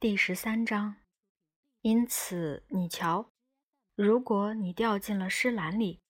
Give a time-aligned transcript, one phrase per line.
[0.00, 0.94] 第十三章，
[1.80, 3.32] 因此你瞧，
[3.96, 6.00] 如果你掉进了狮栏里，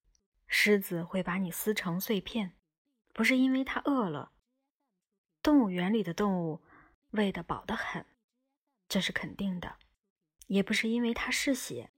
[0.46, 2.54] 狮子会把你撕成碎片，
[3.14, 4.32] 不是因为它饿了。
[5.42, 6.60] 动物园里的动物
[7.12, 8.04] 喂得饱得很，
[8.90, 9.78] 这是肯定的；
[10.48, 11.90] 也不是因为它嗜血，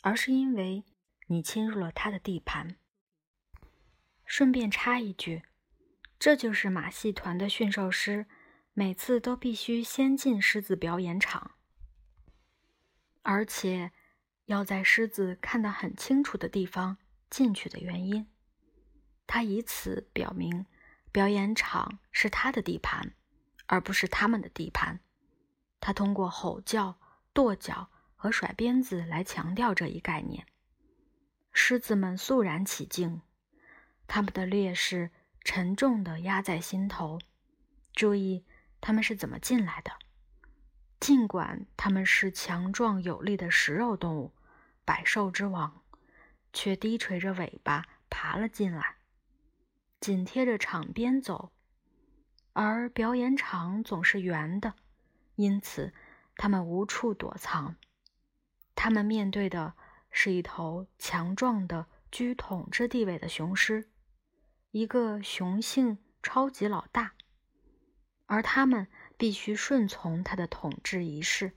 [0.00, 0.82] 而是因为
[1.26, 2.78] 你侵入了它的地盘。
[4.24, 5.42] 顺便插一句，
[6.18, 8.26] 这就是马戏团的驯兽师。
[8.74, 11.50] 每次都必须先进狮子表演场，
[13.20, 13.92] 而且
[14.46, 16.96] 要在狮子看得很清楚的地方
[17.28, 18.26] 进去的原因。
[19.26, 20.64] 他以此表明，
[21.12, 23.12] 表演场是他的地盘，
[23.66, 25.00] 而不是他们的地盘。
[25.78, 26.98] 他通过吼叫、
[27.34, 30.46] 跺脚和甩鞭子来强调这一概念。
[31.52, 33.20] 狮子们肃然起敬，
[34.06, 35.10] 他们的劣势
[35.44, 37.18] 沉重地压在心头。
[37.92, 38.46] 注意。
[38.82, 39.92] 他们是怎么进来的？
[41.00, 44.32] 尽管他们是强壮有力的食肉动物，
[44.84, 45.82] 百兽之王，
[46.52, 48.96] 却低垂着尾巴爬了进来，
[50.00, 51.52] 紧贴着场边走。
[52.52, 54.74] 而表演场总是圆的，
[55.36, 55.94] 因此
[56.36, 57.76] 他们无处躲藏。
[58.74, 59.74] 他们面对的
[60.10, 63.88] 是一头强壮的、居统治地位的雄狮，
[64.72, 67.14] 一个雄性超级老大。
[68.32, 68.88] 而他们
[69.18, 71.52] 必须顺从他的统治仪式，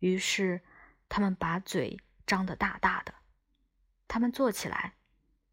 [0.00, 0.62] 于是
[1.08, 3.14] 他们把嘴张得大大的，
[4.08, 4.96] 他们坐起来，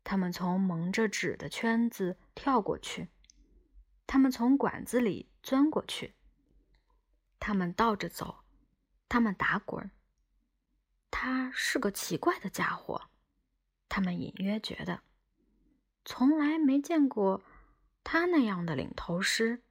[0.04, 3.10] 他们从蒙着纸的圈子跳过去，
[4.08, 6.16] 他们从管子里钻过去，
[7.40, 8.44] 他们倒着走，
[9.08, 9.92] 他们打滚。
[11.12, 13.12] 他是个奇怪的家伙，
[13.88, 15.04] 他们隐约觉得，
[16.04, 17.44] 从来没见过
[18.04, 19.62] 他那样的领头狮。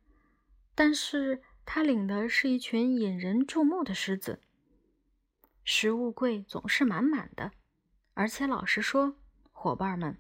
[0.77, 4.41] 但是他领的是一群引人注目的狮子，
[5.65, 7.51] 食物柜总是满满的，
[8.13, 9.17] 而且老实说，
[9.51, 10.19] 伙伴们，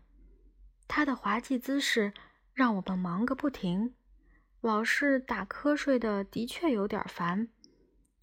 [0.88, 2.14] 他的滑稽姿势
[2.54, 3.94] 让我们忙个不停，
[4.62, 7.48] 老是打瞌睡的的确有点烦。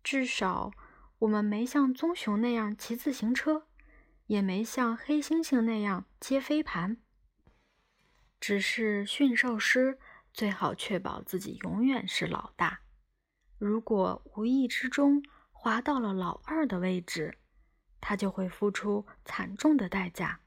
[0.03, 0.71] 至少
[1.19, 3.67] 我们没像棕熊那样骑自行车，
[4.25, 6.97] 也没像黑猩猩那样接飞盘，
[8.39, 9.99] 只是驯兽师。
[10.33, 12.81] 最好确保自己永远是老大。
[13.57, 17.37] 如果无意之中滑到了老二的位置，
[18.01, 20.41] 他就会付出惨重的代价。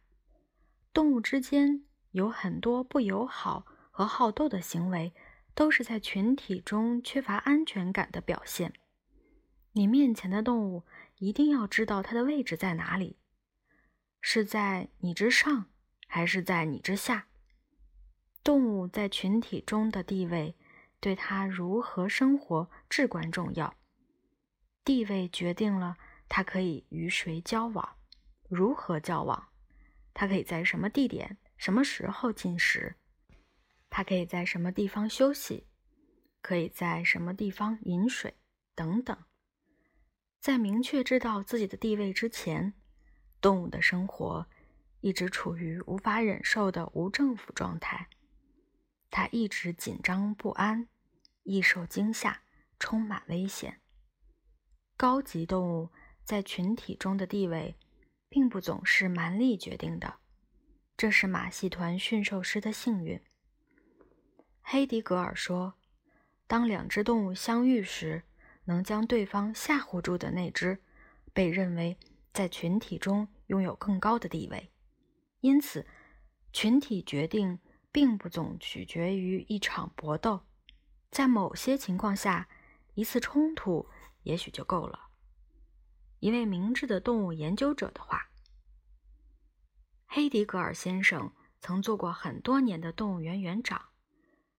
[0.92, 5.14] 动物之间有很多不友好和好斗的行为，
[5.54, 8.74] 都是在群体中缺乏安全感的表现。
[9.72, 10.84] 你面前的动物
[11.18, 13.18] 一定要知道它的位置在哪里，
[14.20, 15.66] 是在你之上，
[16.06, 17.28] 还是在你之下？
[18.46, 20.54] 动物在群体中的地位，
[21.00, 23.74] 对它如何生活至关重要。
[24.84, 25.96] 地位决定了
[26.28, 27.96] 它可以与谁交往，
[28.48, 29.48] 如何交往，
[30.14, 32.94] 它可以在什么地点、什么时候进食，
[33.90, 35.66] 它可以在什么地方休息，
[36.40, 38.34] 可以在什么地方饮水
[38.76, 39.18] 等等。
[40.38, 42.74] 在明确知道自己的地位之前，
[43.40, 44.46] 动物的生活
[45.00, 48.08] 一直处于无法忍受的无政府状态。
[49.16, 50.88] 他一直紧张不安，
[51.42, 52.42] 易受惊吓，
[52.78, 53.80] 充满危险。
[54.94, 55.88] 高级动物
[56.22, 57.78] 在群体中的地位，
[58.28, 60.16] 并不总是蛮力决定的，
[60.98, 63.18] 这是马戏团驯兽师的幸运。
[64.60, 65.72] 黑迪格尔说
[66.46, 68.22] ：“当两只动物相遇时，
[68.66, 70.78] 能将对方吓唬住的那只，
[71.32, 71.96] 被认为
[72.34, 74.70] 在群体中拥有更高的地位。
[75.40, 75.86] 因此，
[76.52, 77.58] 群体决定。”
[77.96, 80.42] 并不总取决于一场搏斗，
[81.10, 82.46] 在某些情况下，
[82.92, 83.88] 一次冲突
[84.22, 85.06] 也许就够了。
[86.18, 88.28] 一位明智的动物研究者的话
[90.04, 93.86] ：“黑迪格尔先生曾做过很多年的动物园园长，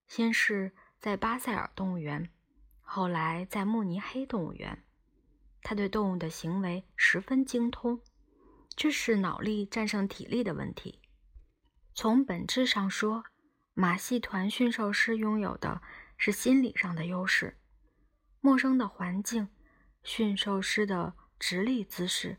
[0.08, 2.32] 先是在巴塞尔动物园，
[2.82, 4.84] 后来在慕尼黑动物园。
[5.62, 8.02] 他对动物的行为十分精通，
[8.76, 11.00] 这是脑力战胜体力的问题。”
[11.98, 13.24] 从本质上说，
[13.74, 15.82] 马戏团驯兽师拥有的
[16.16, 17.58] 是心理上的优势。
[18.40, 19.50] 陌生的环境，
[20.04, 22.38] 驯兽师的直立姿势，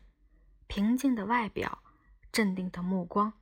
[0.67, 1.83] 平静的外表，
[2.31, 3.33] 镇定的目光，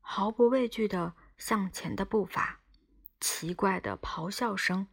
[0.00, 2.60] 毫不畏惧的向前的步伐，
[3.20, 4.88] 奇怪的咆哮声，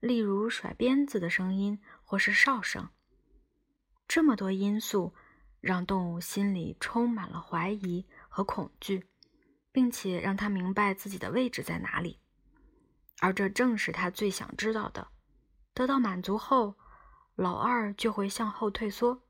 [0.00, 2.90] 例如甩鞭子的声音或是哨声。
[4.06, 5.14] 这么多因素
[5.62, 9.08] 让动物心里充满了怀疑和恐惧。
[9.74, 12.20] 并且让他明白自己的位置在哪里，
[13.18, 15.08] 而这正是他最想知道的。
[15.74, 16.76] 得到满足后，
[17.34, 19.24] 老二就会向后退缩，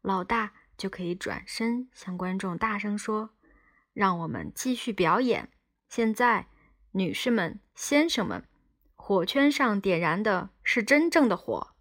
[0.00, 3.34] 老大就可以转身向观众大声说
[3.92, 5.50] ：“让我们继续表演。
[5.90, 6.46] 现在，
[6.92, 8.48] 女士们、先生们，
[8.94, 11.71] 火圈上点燃的是真正的火。”